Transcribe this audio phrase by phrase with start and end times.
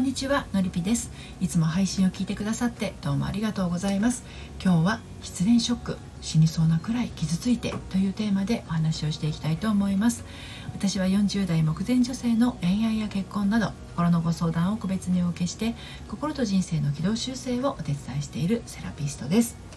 [0.00, 1.10] んにちはのりぴです。
[1.42, 4.24] いつも配信を聞いてくださってどうもありがとうございます。
[4.62, 10.24] 今日は失恋ショック死にそうなくらい傷ついてというテーマでお話をしていきたいと思います。
[10.72, 15.74] 私は40代目前女性の恋愛や結婚など心のご相談を個別にお受けして
[16.08, 19.69] 心と人生の軌道修正をお手伝いしているセラピストです。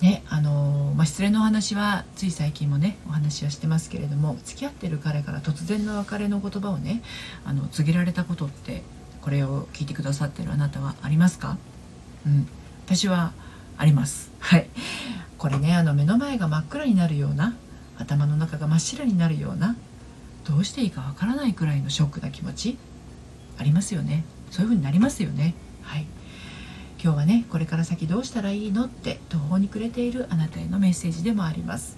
[0.00, 7.02] ねあのー、まあ、失恋のお話はつい最近もねお話はしてますけれども付き合ってる彼から突然の別れの言葉をね
[7.44, 8.82] あの告げられたことって
[9.20, 11.58] これを聞いてくださってるあなたはありますか？
[12.26, 12.48] うん。
[12.86, 13.32] 私は
[13.76, 14.32] あります。
[14.40, 14.68] はい。
[15.36, 17.54] これねあの目の前が真っ暗になるような
[17.98, 19.76] 頭の中が真っ白になるような
[20.48, 22.78] どうしていいかわからないくらいのショックな気持ち
[23.58, 24.24] ありますよね。
[24.50, 25.54] そういう風になりますよね。
[25.82, 26.06] はい。
[27.02, 31.96] 今日はねこれから先どうしたらいいのって途方に暮れているあなたへのメッセージでもあります。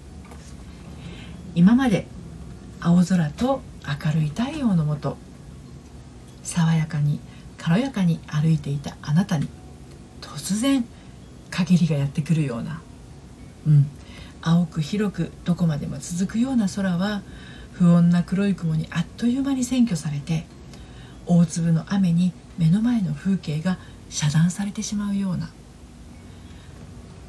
[1.55, 2.07] 今まで
[2.79, 5.17] 青空と明るい太陽のもと
[6.41, 7.19] 爽やかに
[7.57, 9.49] 軽やかに歩いていたあなたに
[10.21, 10.85] 突然
[11.49, 12.81] 限りがやってくるような、
[13.67, 13.85] うん、
[14.41, 17.21] 青く広くどこまでも続くような空は
[17.73, 20.45] 不穏な黒い雲にあっという間に占拠されて
[21.25, 23.77] 大粒の雨に目の前の風景が
[24.13, 25.49] 遮断されてしまうような。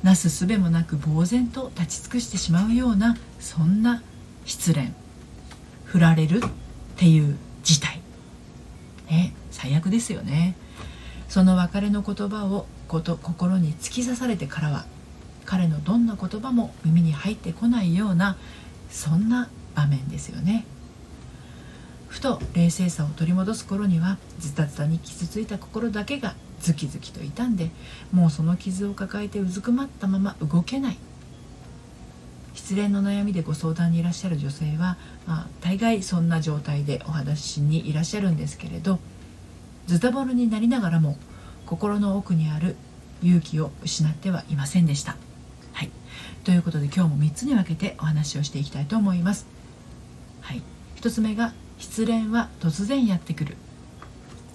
[0.02, 4.02] なすすべもなく呆然と立ち尽くしてしまうようなそんな
[4.44, 4.92] 失恋。
[5.86, 6.40] 振られるっ
[6.96, 8.00] ていう事態。
[9.08, 10.56] ね最悪ですよね。
[11.26, 14.84] その別れの言葉をこと心に突き刺されてからは
[15.46, 18.36] 彼のどんな言葉も耳に入ってこないような
[18.90, 20.66] そんな場面ですよね。
[22.08, 27.70] ふと冷静さを取り戻す頃にはズタズタに傷ついた心だけがズキズキと傷んで
[28.10, 30.96] もうその傷を抱えてうずくまったまま動けない
[32.54, 38.98] 失恋の悩みでご相談にいらっしゃる女性は、まあ、大概そんな状態でお話しにいらっしゃるんですけれど
[39.86, 41.18] ズタボロになりながらも
[41.66, 42.76] 心の奥にある
[43.22, 45.16] 勇気を失ってはいませんでした。
[45.72, 45.90] はい、
[46.44, 49.46] ということで今日も3つに分けてお話をしていきたいと思います。
[50.40, 50.62] はい、
[50.96, 53.56] 1つ目が失恋は突然やってくる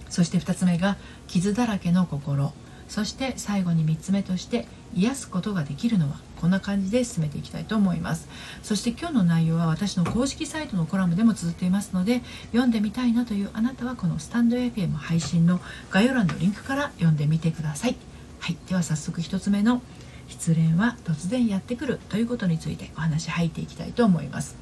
[0.10, 0.98] そして2つ目が
[1.28, 2.54] 傷だらけの心。
[2.88, 4.66] そして最後に3つ目として
[4.96, 8.28] 癒すことができるのはこんな感じで進めていきたいと思います。
[8.64, 12.22] そして今日の内容は私の公式サイトのコラムでも綴っていますので
[12.52, 15.62] 読んでみたいなというあなたはこのスタンド FM 配信の
[15.92, 17.96] 概要欄のリンクから読んでみてください。
[18.40, 18.58] はい。
[18.68, 19.84] では早速1つ目の
[20.28, 24.56] 失恋は突然やってくるということについてお話入っていきたいと思います。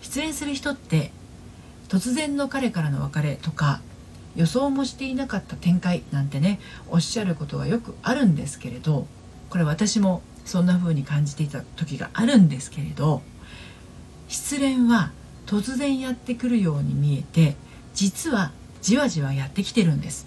[0.00, 1.12] 失恋する人って
[1.88, 3.80] 突然の彼からの別れとか
[4.36, 9.06] 予想もしていなかった展開なんてねおっしゃることがよくあるんですけれど
[9.50, 13.22] これ私もそんな風に感じていた時があるんですけれど
[14.28, 15.12] 失恋は
[15.46, 17.56] 突然やってくるように見えて
[17.94, 18.52] 実は
[18.82, 20.26] じわじわやってきてるんです。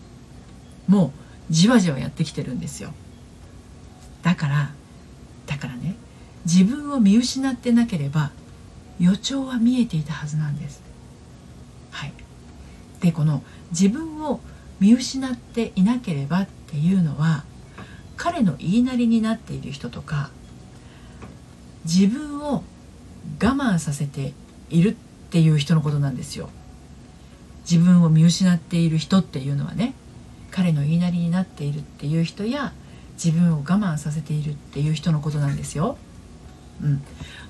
[0.87, 1.13] も
[1.49, 2.93] うじわじわやってきてるんですよ。
[4.23, 4.71] だから
[5.45, 5.95] だからね
[6.45, 8.31] 自分を見失ってなければ
[8.99, 10.81] 予兆は見えていたはずなんです。
[13.01, 14.39] でこの自分を
[14.79, 17.43] 見失っていなければっていうのは
[18.15, 20.29] 彼の言いなりになっている人とか
[21.85, 22.63] 自分を
[23.41, 24.33] 我慢させて
[24.69, 24.93] いるっ
[25.31, 26.49] ていう人のことなんですよ
[27.69, 29.93] 自分を見失っている人っていうのはね
[30.51, 32.73] 彼の言いなりになっているっていう人や
[33.23, 35.97] 自分を我慢させているっていう人のことなんですよ。
[36.83, 37.03] うん、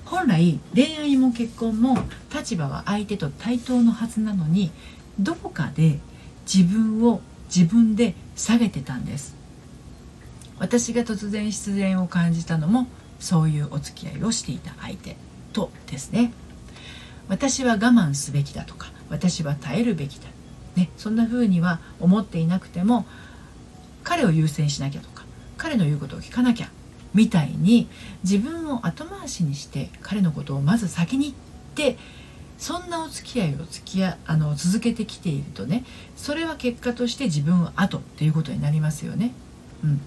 [0.04, 1.96] 本来恋愛も結婚も
[2.32, 4.70] 立場は相手と対等のはずなのに
[5.18, 5.98] どこかで
[6.52, 7.20] 自分を
[7.54, 9.36] 自分で下げてたんです。
[10.58, 12.86] 私が突然失恋を感じたのも
[13.18, 15.16] そういうお付き合いをしていた相手
[15.52, 16.32] とですね。
[17.28, 20.28] 私は我慢すべきだとか私は耐えるべきだ、
[20.76, 23.06] ね、そんな風には思っていなくても
[24.02, 25.24] 彼を優先しなきゃとか
[25.56, 26.70] 彼の言うことを聞かなきゃ
[27.14, 27.88] みたいに
[28.24, 31.34] 自分を後回しにして彼のことをまず先に
[31.76, 31.98] 言って
[32.62, 39.32] そんなお付き合いを付き合あの続けてきているとねそれは結果として自分は後っていうことになりますよね。
[39.82, 40.00] うん、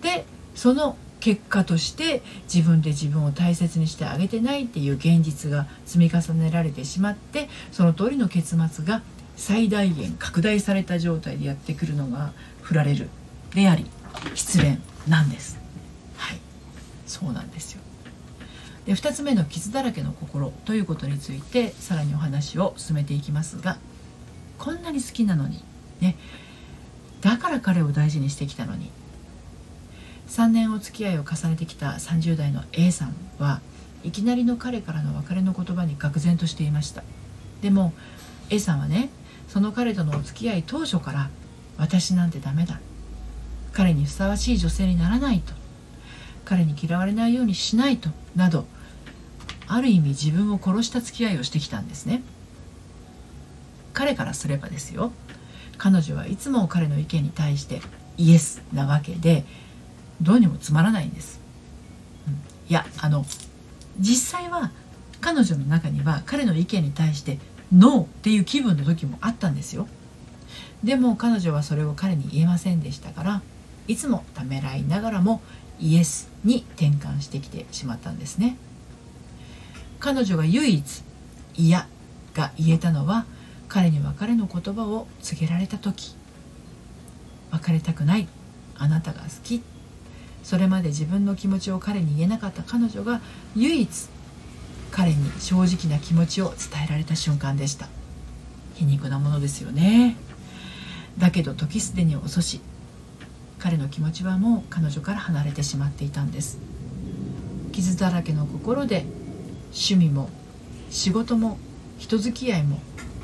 [0.00, 2.22] でその結果として
[2.52, 9.02] 自分で自分を大切にしてあげてないっていう現実が積み重ねられてしまってその通りの結末が
[9.34, 12.30] 最大限拡大された状態でやってくるのが
[12.62, 13.08] 振られる
[13.52, 13.84] であり
[14.36, 14.78] 失恋
[15.08, 15.58] なんです。
[16.16, 16.38] はい
[17.08, 17.80] そうなんですよ
[18.90, 23.78] で2つ目の傷だらけの心ということについてさらにお話を進めていきますが
[24.58, 25.62] こんなに好きなのに
[26.00, 26.16] ね。
[27.20, 28.90] だから彼を大事にしてきたのに。
[30.26, 33.60] 3年お付き合いを重ねてきた30代の A さんは
[34.02, 37.04] いきなりの彼からの別れの言葉に愕然としていました。
[37.62, 37.92] でも
[38.48, 39.10] A さんはね
[39.46, 41.30] その彼とのお付き合い当初から
[41.78, 42.80] 私なんてダメだ。
[43.72, 45.52] 彼にふさわしい女性にならないと。
[46.44, 48.10] 彼に嫌われないようにしないと。
[48.34, 48.66] など
[49.72, 52.22] ある意味自分を殺した付き合いをしてきたんですね。
[53.92, 55.12] 彼からすればですよ。
[55.78, 57.80] 彼女はいつも彼の意見に対して
[58.18, 59.44] イエスなわけで
[60.20, 61.40] どうにもつまらないんです、
[62.28, 62.36] うん、い
[62.68, 63.24] やあの
[63.98, 64.72] 実際は
[65.22, 67.38] 彼女の中には彼の意見に対して
[67.72, 69.86] ノーっていう気分の時もあったんですよ。
[70.84, 73.42] でも彼女はそれを彼に言えませんでしたから
[73.86, 75.40] いつもためらいながらも
[75.78, 78.56] イエスに転換してきてしまったんですね。
[80.00, 81.02] 彼女が唯一
[81.54, 81.86] 「嫌」
[82.34, 83.26] が言えたのは
[83.68, 86.16] 彼に別れの言葉を告げられた時。
[87.52, 88.26] 別れたくない。
[88.76, 89.62] あなたが好き。
[90.42, 93.20] それまで自分の気持ちを彼に言えなかった彼女が
[93.54, 93.88] 唯一
[94.90, 97.88] 彼に正直な気持ちを伝えられた瞬間でした。
[98.74, 100.16] 皮肉なものですよね。
[101.18, 102.60] だけど時すでに遅し
[103.58, 106.58] 彼の気持ちはもう彼女から離れてしまっていたんです。
[107.72, 109.04] 傷だらけの心で
[109.72, 110.28] 趣味も
[110.90, 111.58] 仕事も
[111.98, 112.78] 人付き合いも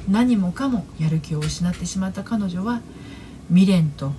[0.08, 2.80] 何もかもやる気を失ってしまった彼女は
[3.48, 4.12] 未練と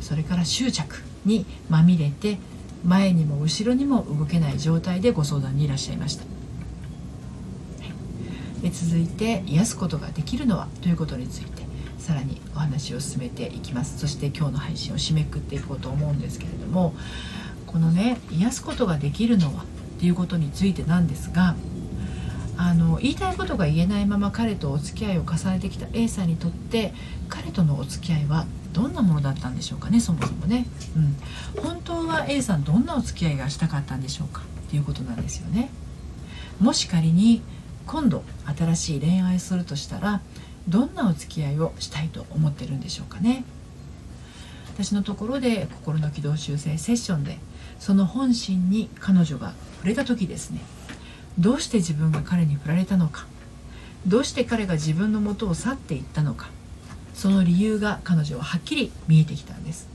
[0.00, 2.38] それから執着にまみれて
[2.84, 6.24] 前にも後ろにも動けない状態でご相談にいらっしゃいました、
[8.62, 11.62] で続いて癒すことができるのはということについて
[11.98, 13.98] さらにお話を進めていきます。
[13.98, 16.94] そして今日の配信を締めくっていこうと思うんですけれども
[17.66, 19.66] このね癒すことができるのはっ
[19.98, 21.56] ていうことについてなんですが
[22.56, 26.92] あの言いたいことが言えないまま彼とお付き合いを重ねてきた A さんにとって
[27.28, 30.66] 彼とのお付き合いはどんなものだったんでしょうかねそもそもね、
[31.56, 35.70] うん、本当は A さんどんなお付き合いがしたかったんでしょうかっていうことなんですよね。
[36.60, 37.42] もし仮に
[37.86, 38.22] 今度
[38.56, 40.20] 新しい恋愛するとしたら
[40.68, 43.44] どんなお付き合いをしたいと思ってるんでしょうかね。
[44.74, 47.38] 私のところで心の軌道修正セッションで
[47.78, 50.60] その本心に彼女が触れた時ですね。
[51.38, 53.26] どうして自分が彼に振られたのか？
[54.06, 56.48] どうして彼が自分のもとを去っていったのか？
[57.14, 59.88] その理由が彼女ははっきり見えてきたんです。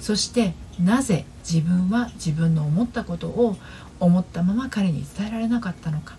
[0.00, 3.56] そしてなぜ自分は自分の思ったことを
[3.98, 6.16] 思ったまま彼に伝えられなかったのか？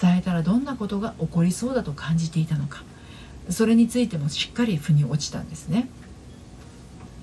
[0.00, 2.82] 伝えたらどんなことが起こりそうだと感じていたのか？
[3.50, 5.88] それについてもしっかり腑に落ちたんですね。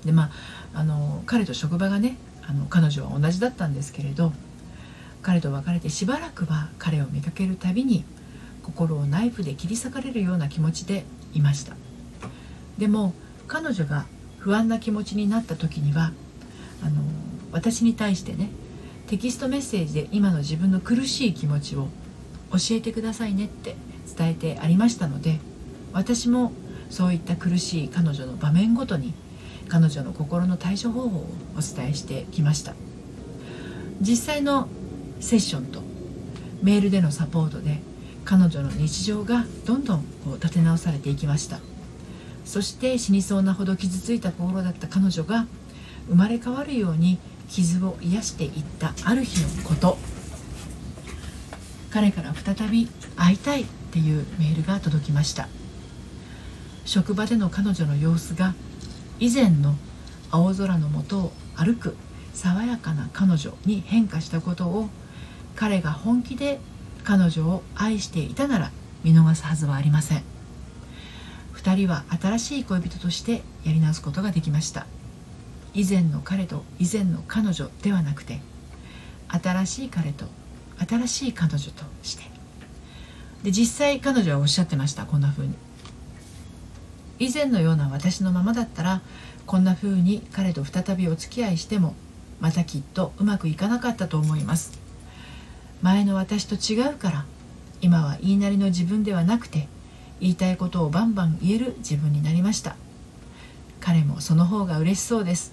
[0.04, 0.30] でま
[0.74, 2.16] ああの彼と職場がね
[2.48, 4.32] あの彼女は同じだったんですけれど
[5.22, 8.04] 彼と別れてしばらくは彼を見かけるたびに
[8.62, 11.76] 心をナイフで切り裂かれるような気持ちでいました。
[12.78, 13.14] でも
[13.46, 14.06] 彼女が
[14.38, 16.12] 不安な気持ちになった時には
[16.82, 17.02] あの
[17.52, 18.50] 私に対してね
[19.06, 21.88] テキストメッセージで今の自分の苦しい気持ちを
[22.50, 23.76] 教えてくださいねって
[24.16, 25.38] 伝えてありましたので
[25.92, 26.52] 私も
[26.90, 29.14] そういった苦しい彼女の場面ごとに
[29.68, 31.26] 彼女の心の対処方法を
[31.56, 32.74] お伝えしてきました。
[34.00, 34.68] 実際の
[35.22, 35.80] セッションと
[36.62, 37.78] メールでのサポートで
[38.24, 41.60] 彼女の日常がどんどんこう立て直されていきました。
[42.44, 45.46] そして死にそうなほど傷ついた心だった彼女が
[46.08, 49.96] 生まれ変わるように傷を癒していったある日のこと。
[51.90, 55.48] 彼から再び会いたいっていうメールが届きました。
[56.84, 58.54] 職場での彼女の様子が
[59.20, 59.76] 以前の
[60.30, 61.96] 青空のもとを歩く
[62.34, 64.88] 爽やかな彼女に変化したことを
[65.56, 66.60] 彼が本気で
[67.04, 68.70] 彼女を愛していたなら
[69.04, 70.22] 見逃すはずはありません。
[71.54, 74.86] 2人は新しい恋人としてやり直すことができました。
[75.74, 78.40] 以前の彼と以前の彼女ではなくて
[79.28, 80.26] 新しい彼と
[80.86, 82.24] 新しい彼女として。
[83.42, 85.54] で実際彼女はおっしゃってましたこんな風に。
[87.18, 89.00] 以前のような私のままだったら
[89.46, 91.94] こんな風に彼と再びお付き合いしても
[92.40, 94.78] またきっとうまくいかなかったと思います。
[95.82, 97.24] 前の私と違うから
[97.80, 99.68] 今は言いなりの自分ではなくて
[100.20, 102.76] 言いたいことをバンバン言える自分になりました。
[103.80, 105.52] 彼もその方が嬉しそうです。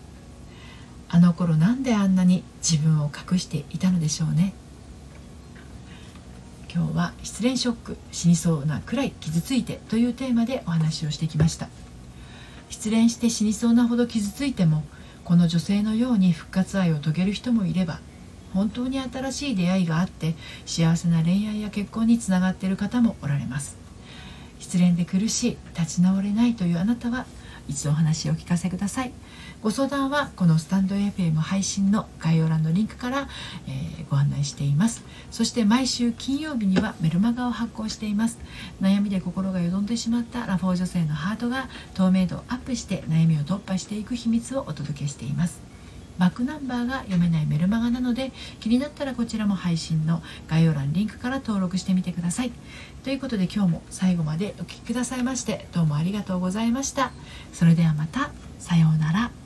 [1.09, 4.53] あの頃なんであんなに自分を隠していたのでしょうね。
[6.71, 11.67] 今日は失恋ショック死にそうなくらい傷ついてというテーマでお話をしてきました。
[12.69, 14.83] 失恋して死にそうなほど傷ついても
[15.23, 17.99] この女性のように復活愛を遂げる人もいれば
[18.53, 23.77] 本当に新しい出会いがあって幸せな恋愛や結婚につながっている方もおられます。
[24.59, 27.25] 失恋で苦しい立ち直れないというあなたは
[27.69, 29.11] 一度お話をお聞かせください。
[29.61, 33.29] ご相談はこのスタンド FM 配信の概要欄のリンクから、
[33.67, 35.03] えー、ご案内しています。
[35.31, 38.39] そして毎週金曜日にはメルマガを発行しています。
[38.81, 45.68] 悩みで心がよどんでしまったアラフォー女性のハートが透明度をアップして悩みを突破していく秘密をお届けしています。
[46.19, 52.51] バックナンバーが読めないメルマガなので気になったらこちらも配信の概要欄リンクから登録してみてください。
[53.03, 57.11] ということで今日も最後までお聴きくださいましてどうもありがとうございました。
[57.53, 58.31] それではまた。
[58.59, 59.38] さようなら。